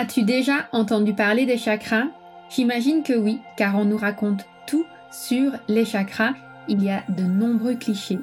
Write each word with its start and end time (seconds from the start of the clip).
As-tu 0.00 0.22
déjà 0.22 0.68
entendu 0.70 1.12
parler 1.12 1.44
des 1.44 1.58
chakras? 1.58 2.04
J'imagine 2.50 3.02
que 3.02 3.14
oui, 3.14 3.40
car 3.56 3.76
on 3.76 3.84
nous 3.84 3.96
raconte 3.96 4.46
tout 4.64 4.84
sur 5.10 5.50
les 5.66 5.84
chakras. 5.84 6.34
Il 6.68 6.84
y 6.84 6.88
a 6.88 7.02
de 7.08 7.24
nombreux 7.24 7.74
clichés. 7.74 8.20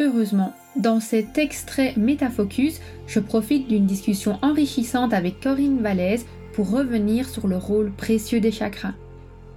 Heureusement, 0.00 0.52
dans 0.74 0.98
cet 0.98 1.38
extrait 1.38 1.94
Métafocus, 1.96 2.80
je 3.06 3.20
profite 3.20 3.68
d'une 3.68 3.86
discussion 3.86 4.40
enrichissante 4.42 5.14
avec 5.14 5.38
Corinne 5.38 5.80
Vallès 5.80 6.26
pour 6.54 6.68
revenir 6.68 7.28
sur 7.28 7.46
le 7.46 7.56
rôle 7.56 7.92
précieux 7.92 8.40
des 8.40 8.50
chakras. 8.50 8.94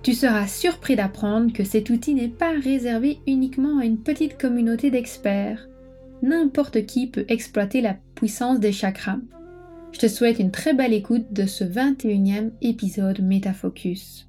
Tu 0.03 0.13
seras 0.13 0.45
surpris 0.45 0.95
d'apprendre 0.95 1.51
que 1.51 1.63
cet 1.63 1.89
outil 1.89 2.13
n'est 2.13 2.27
pas 2.27 2.51
réservé 2.63 3.17
uniquement 3.25 3.79
à 3.79 3.85
une 3.85 3.97
petite 3.97 4.37
communauté 4.37 4.91
d'experts. 4.91 5.67
N'importe 6.21 6.85
qui 6.85 7.07
peut 7.07 7.25
exploiter 7.27 7.81
la 7.81 7.95
puissance 8.13 8.59
des 8.59 8.71
chakras. 8.71 9.17
Je 9.95 9.99
te 10.01 10.07
souhaite 10.09 10.39
une 10.39 10.51
très 10.51 10.73
belle 10.73 10.91
écoute 10.91 11.31
de 11.31 11.45
ce 11.45 11.63
21e 11.63 12.51
épisode 12.61 13.21
Métafocus. 13.21 14.27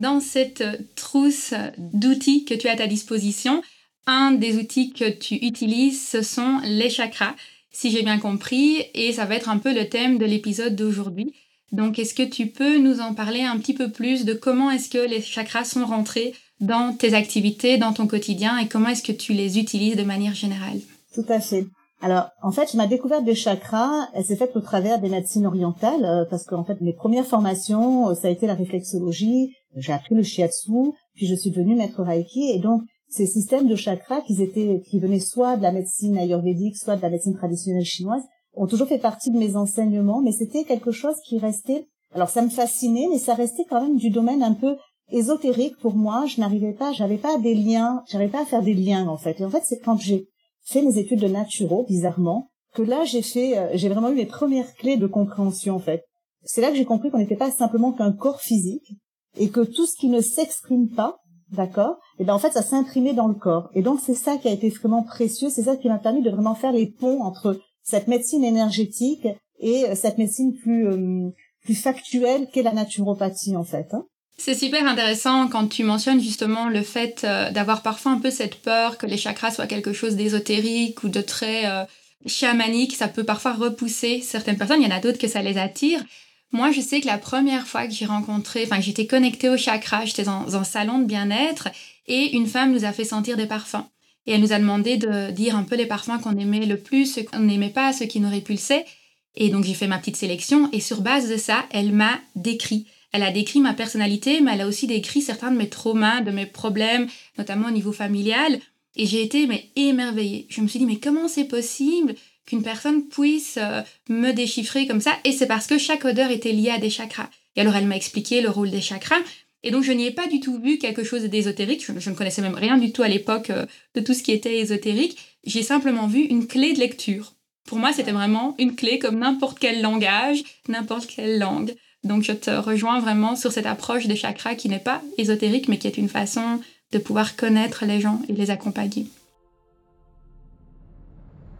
Dans 0.00 0.18
cette 0.18 0.64
trousse 0.96 1.54
d'outils 1.78 2.44
que 2.44 2.54
tu 2.54 2.66
as 2.66 2.72
à 2.72 2.76
ta 2.76 2.88
disposition, 2.88 3.62
un 4.08 4.32
des 4.32 4.56
outils 4.56 4.90
que 4.90 5.08
tu 5.08 5.36
utilises, 5.36 6.04
ce 6.04 6.20
sont 6.20 6.58
les 6.64 6.90
chakras, 6.90 7.36
si 7.70 7.92
j'ai 7.92 8.02
bien 8.02 8.18
compris, 8.18 8.82
et 8.94 9.12
ça 9.12 9.24
va 9.24 9.36
être 9.36 9.50
un 9.50 9.58
peu 9.58 9.72
le 9.72 9.88
thème 9.88 10.18
de 10.18 10.24
l'épisode 10.24 10.74
d'aujourd'hui. 10.74 11.32
Donc, 11.70 12.00
est-ce 12.00 12.14
que 12.14 12.24
tu 12.24 12.48
peux 12.48 12.78
nous 12.78 12.98
en 12.98 13.14
parler 13.14 13.42
un 13.42 13.58
petit 13.58 13.74
peu 13.74 13.88
plus 13.88 14.24
de 14.24 14.32
comment 14.32 14.72
est-ce 14.72 14.90
que 14.90 15.08
les 15.08 15.22
chakras 15.22 15.62
sont 15.62 15.86
rentrés 15.86 16.34
dans 16.58 16.92
tes 16.92 17.14
activités, 17.14 17.78
dans 17.78 17.92
ton 17.92 18.08
quotidien, 18.08 18.58
et 18.58 18.66
comment 18.66 18.88
est-ce 18.88 19.04
que 19.04 19.12
tu 19.12 19.32
les 19.32 19.60
utilises 19.60 19.94
de 19.94 20.02
manière 20.02 20.34
générale? 20.34 20.80
Tout 21.14 21.26
à 21.28 21.38
fait. 21.38 21.68
Alors, 22.00 22.28
en 22.42 22.52
fait, 22.52 22.74
ma 22.74 22.86
découverte 22.86 23.24
des 23.24 23.34
chakras, 23.34 24.08
elle 24.14 24.24
s'est 24.24 24.36
faite 24.36 24.54
au 24.54 24.60
travers 24.60 25.00
des 25.00 25.08
médecines 25.08 25.46
orientales, 25.46 26.04
euh, 26.04 26.24
parce 26.30 26.44
qu'en 26.44 26.64
fait, 26.64 26.80
mes 26.80 26.92
premières 26.92 27.26
formations, 27.26 28.10
euh, 28.10 28.14
ça 28.14 28.28
a 28.28 28.30
été 28.30 28.46
la 28.46 28.54
réflexologie, 28.54 29.52
j'ai 29.76 29.92
appris 29.92 30.14
le 30.14 30.22
shiatsu, 30.22 30.92
puis 31.14 31.26
je 31.26 31.34
suis 31.34 31.50
devenue 31.50 31.74
maître 31.74 32.02
reiki, 32.02 32.50
et 32.50 32.60
donc 32.60 32.82
ces 33.08 33.26
systèmes 33.26 33.66
de 33.66 33.74
chakras 33.74 34.20
qui 34.20 34.40
étaient, 34.40 34.80
qui 34.88 35.00
venaient 35.00 35.18
soit 35.18 35.56
de 35.56 35.62
la 35.62 35.72
médecine 35.72 36.16
ayurvédique, 36.18 36.76
soit 36.76 36.96
de 36.96 37.02
la 37.02 37.10
médecine 37.10 37.34
traditionnelle 37.34 37.84
chinoise, 37.84 38.22
ont 38.54 38.66
toujours 38.66 38.86
fait 38.86 38.98
partie 38.98 39.30
de 39.30 39.38
mes 39.38 39.56
enseignements, 39.56 40.20
mais 40.20 40.32
c'était 40.32 40.64
quelque 40.64 40.92
chose 40.92 41.16
qui 41.24 41.38
restait, 41.38 41.86
alors 42.14 42.28
ça 42.28 42.42
me 42.42 42.48
fascinait, 42.48 43.08
mais 43.10 43.18
ça 43.18 43.34
restait 43.34 43.64
quand 43.68 43.82
même 43.82 43.96
du 43.96 44.10
domaine 44.10 44.42
un 44.42 44.54
peu 44.54 44.76
ésotérique 45.10 45.78
pour 45.78 45.94
moi. 45.94 46.26
Je 46.26 46.40
n'arrivais 46.40 46.72
pas, 46.72 46.92
j'avais 46.92 47.18
pas 47.18 47.38
des 47.38 47.54
liens, 47.54 48.02
j'arrivais 48.08 48.30
pas 48.30 48.42
à 48.42 48.46
faire 48.46 48.62
des 48.62 48.74
liens 48.74 49.08
en 49.08 49.16
fait. 49.16 49.40
Et 49.40 49.44
en 49.44 49.50
fait, 49.50 49.62
c'est 49.64 49.78
quand 49.78 50.00
j'ai 50.00 50.28
fait 50.68 50.82
mes 50.82 50.98
études 50.98 51.20
de 51.20 51.28
naturo, 51.28 51.84
bizarrement, 51.84 52.50
que 52.74 52.82
là 52.82 53.04
j'ai 53.04 53.22
fait, 53.22 53.56
euh, 53.56 53.70
j'ai 53.74 53.88
vraiment 53.88 54.10
eu 54.10 54.14
mes 54.14 54.26
premières 54.26 54.74
clés 54.74 54.96
de 54.96 55.06
compréhension 55.06 55.74
en 55.74 55.78
fait. 55.78 56.04
C'est 56.44 56.60
là 56.60 56.70
que 56.70 56.76
j'ai 56.76 56.84
compris 56.84 57.10
qu'on 57.10 57.18
n'était 57.18 57.36
pas 57.36 57.50
simplement 57.50 57.92
qu'un 57.92 58.12
corps 58.12 58.40
physique 58.40 58.92
et 59.38 59.48
que 59.48 59.60
tout 59.60 59.86
ce 59.86 59.96
qui 59.96 60.08
ne 60.08 60.20
s'exprime 60.20 60.88
pas, 60.88 61.16
d'accord, 61.52 61.98
et 62.18 62.24
ben 62.24 62.34
en 62.34 62.38
fait 62.38 62.52
ça 62.52 62.62
s'imprimait 62.62 63.14
dans 63.14 63.28
le 63.28 63.34
corps. 63.34 63.70
Et 63.74 63.82
donc 63.82 64.00
c'est 64.04 64.14
ça 64.14 64.36
qui 64.36 64.48
a 64.48 64.52
été 64.52 64.68
vraiment 64.68 65.02
précieux, 65.02 65.48
c'est 65.48 65.64
ça 65.64 65.76
qui 65.76 65.88
m'a 65.88 65.98
permis 65.98 66.22
de 66.22 66.30
vraiment 66.30 66.54
faire 66.54 66.72
les 66.72 66.86
ponts 66.86 67.22
entre 67.22 67.58
cette 67.82 68.06
médecine 68.06 68.44
énergétique 68.44 69.26
et 69.60 69.86
euh, 69.86 69.94
cette 69.94 70.18
médecine 70.18 70.54
plus 70.54 70.86
euh, 70.86 71.30
plus 71.64 71.74
factuelle 71.74 72.48
qu'est 72.52 72.62
la 72.62 72.72
naturopathie 72.72 73.56
en 73.56 73.64
fait. 73.64 73.92
Hein. 73.92 74.04
C'est 74.40 74.54
super 74.54 74.86
intéressant 74.86 75.48
quand 75.48 75.66
tu 75.66 75.82
mentionnes 75.82 76.20
justement 76.20 76.68
le 76.68 76.82
fait 76.82 77.22
euh, 77.24 77.50
d'avoir 77.50 77.82
parfois 77.82 78.12
un 78.12 78.20
peu 78.20 78.30
cette 78.30 78.62
peur 78.62 78.96
que 78.96 79.04
les 79.04 79.16
chakras 79.16 79.50
soient 79.50 79.66
quelque 79.66 79.92
chose 79.92 80.14
d'ésotérique 80.14 81.02
ou 81.02 81.08
de 81.08 81.20
très 81.20 81.66
euh, 81.66 81.84
chamanique. 82.24 82.94
Ça 82.94 83.08
peut 83.08 83.24
parfois 83.24 83.52
repousser 83.52 84.20
certaines 84.20 84.56
personnes. 84.56 84.80
Il 84.80 84.88
y 84.88 84.92
en 84.92 84.96
a 84.96 85.00
d'autres 85.00 85.18
que 85.18 85.26
ça 85.26 85.42
les 85.42 85.58
attire. 85.58 86.04
Moi, 86.52 86.70
je 86.70 86.80
sais 86.80 87.00
que 87.00 87.06
la 87.08 87.18
première 87.18 87.66
fois 87.66 87.86
que 87.88 87.92
j'ai 87.92 88.06
rencontré, 88.06 88.62
enfin, 88.64 88.80
j'étais 88.80 89.06
connectée 89.06 89.48
au 89.48 89.56
chakra, 89.56 90.04
j'étais 90.04 90.22
dans 90.22 90.56
un 90.56 90.64
salon 90.64 91.00
de 91.00 91.04
bien-être 91.04 91.68
et 92.06 92.36
une 92.36 92.46
femme 92.46 92.72
nous 92.72 92.84
a 92.84 92.92
fait 92.92 93.04
sentir 93.04 93.36
des 93.36 93.46
parfums. 93.46 93.84
Et 94.26 94.32
elle 94.32 94.40
nous 94.40 94.52
a 94.52 94.58
demandé 94.58 94.98
de 94.98 95.32
dire 95.32 95.56
un 95.56 95.64
peu 95.64 95.74
les 95.74 95.86
parfums 95.86 96.20
qu'on 96.22 96.38
aimait 96.38 96.64
le 96.64 96.78
plus, 96.78 97.06
ceux 97.06 97.24
qu'on 97.24 97.40
n'aimait 97.40 97.70
pas, 97.70 97.92
ceux 97.92 98.06
qui 98.06 98.20
nous 98.20 98.30
répulsaient. 98.30 98.86
Et 99.34 99.50
donc, 99.50 99.64
j'ai 99.64 99.74
fait 99.74 99.88
ma 99.88 99.98
petite 99.98 100.16
sélection 100.16 100.70
et 100.72 100.80
sur 100.80 101.00
base 101.00 101.28
de 101.28 101.36
ça, 101.36 101.66
elle 101.72 101.92
m'a 101.92 102.20
décrit 102.36 102.86
elle 103.12 103.22
a 103.22 103.30
décrit 103.30 103.60
ma 103.60 103.74
personnalité, 103.74 104.40
mais 104.40 104.52
elle 104.54 104.60
a 104.60 104.66
aussi 104.66 104.86
décrit 104.86 105.22
certains 105.22 105.50
de 105.50 105.56
mes 105.56 105.68
traumas, 105.68 106.20
de 106.20 106.30
mes 106.30 106.46
problèmes, 106.46 107.08
notamment 107.38 107.68
au 107.68 107.72
niveau 107.72 107.92
familial. 107.92 108.58
Et 108.96 109.06
j'ai 109.06 109.22
été 109.22 109.46
mais 109.46 109.70
émerveillée. 109.76 110.46
Je 110.50 110.60
me 110.60 110.68
suis 110.68 110.78
dit 110.78 110.86
mais 110.86 110.98
comment 110.98 111.28
c'est 111.28 111.44
possible 111.44 112.14
qu'une 112.46 112.62
personne 112.62 113.08
puisse 113.08 113.58
euh, 113.58 113.82
me 114.08 114.32
déchiffrer 114.32 114.86
comme 114.86 115.00
ça? 115.00 115.12
Et 115.24 115.32
c'est 115.32 115.46
parce 115.46 115.66
que 115.66 115.78
chaque 115.78 116.04
odeur 116.04 116.30
était 116.30 116.52
liée 116.52 116.70
à 116.70 116.78
des 116.78 116.90
chakras. 116.90 117.30
Et 117.56 117.60
alors 117.60 117.76
elle 117.76 117.86
m'a 117.86 117.96
expliqué 117.96 118.40
le 118.40 118.50
rôle 118.50 118.70
des 118.70 118.80
chakras. 118.80 119.20
Et 119.62 119.70
donc 119.70 119.84
je 119.84 119.92
n'y 119.92 120.06
ai 120.06 120.10
pas 120.10 120.26
du 120.26 120.40
tout 120.40 120.60
vu 120.60 120.78
quelque 120.78 121.04
chose 121.04 121.22
d'ésotérique. 121.24 121.84
Je, 121.84 122.10
ne 122.10 122.14
connaissais 122.14 122.42
même 122.42 122.54
rien 122.54 122.76
du 122.76 122.92
tout 122.92 123.02
à 123.02 123.08
l'époque 123.08 123.50
euh, 123.50 123.66
de 123.94 124.00
tout 124.00 124.14
ce 124.14 124.22
qui 124.22 124.32
était 124.32 124.58
ésotérique. 124.58 125.18
J'ai 125.44 125.62
simplement 125.62 126.06
vu 126.06 126.20
une 126.20 126.46
clé 126.46 126.74
de 126.74 126.78
lecture. 126.78 127.34
Pour 127.64 127.78
moi, 127.78 127.92
c'était 127.92 128.12
vraiment 128.12 128.54
une 128.58 128.74
clé 128.74 128.98
comme 128.98 129.18
n'importe 129.18 129.58
quel 129.58 129.82
langage, 129.82 130.42
n'importe 130.68 131.06
quelle 131.06 131.38
langue. 131.38 131.74
Donc 132.08 132.22
je 132.22 132.32
te 132.32 132.50
rejoins 132.50 133.00
vraiment 133.00 133.36
sur 133.36 133.52
cette 133.52 133.66
approche 133.66 134.06
des 134.06 134.16
chakras 134.16 134.54
qui 134.54 134.68
n'est 134.68 134.78
pas 134.78 135.02
ésotérique, 135.18 135.68
mais 135.68 135.78
qui 135.78 135.86
est 135.86 135.98
une 135.98 136.08
façon 136.08 136.60
de 136.90 136.98
pouvoir 136.98 137.36
connaître 137.36 137.84
les 137.84 138.00
gens 138.00 138.20
et 138.28 138.32
les 138.32 138.50
accompagner. 138.50 139.06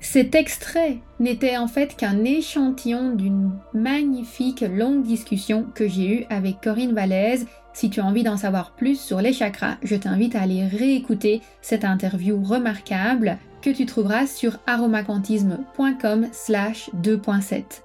Cet 0.00 0.34
extrait 0.34 0.98
n'était 1.20 1.58
en 1.58 1.68
fait 1.68 1.96
qu'un 1.96 2.24
échantillon 2.24 3.14
d'une 3.14 3.50
magnifique 3.74 4.62
longue 4.62 5.02
discussion 5.02 5.66
que 5.74 5.86
j'ai 5.86 6.20
eue 6.20 6.26
avec 6.30 6.62
Corinne 6.62 6.94
Valaise. 6.94 7.46
Si 7.74 7.90
tu 7.90 8.00
as 8.00 8.06
envie 8.06 8.22
d'en 8.22 8.38
savoir 8.38 8.74
plus 8.74 8.98
sur 8.98 9.20
les 9.20 9.32
chakras, 9.32 9.76
je 9.82 9.96
t'invite 9.96 10.34
à 10.34 10.42
aller 10.42 10.66
réécouter 10.66 11.42
cette 11.60 11.84
interview 11.84 12.42
remarquable 12.42 13.38
que 13.60 13.70
tu 13.70 13.86
trouveras 13.86 14.26
sur 14.26 14.58
aromacantisme.com 14.66 16.28
slash 16.32 16.90
2.7. 17.02 17.82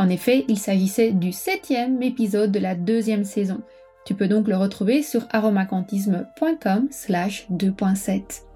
En 0.00 0.08
effet, 0.08 0.46
il 0.48 0.58
s'agissait 0.58 1.12
du 1.12 1.30
septième 1.30 2.02
épisode 2.02 2.50
de 2.50 2.58
la 2.58 2.74
deuxième 2.74 3.24
saison. 3.24 3.60
Tu 4.06 4.14
peux 4.14 4.28
donc 4.28 4.48
le 4.48 4.56
retrouver 4.56 5.02
sur 5.02 5.26
aromacantisme.com 5.30 6.88
slash 6.90 7.46
2.7. 7.50 8.49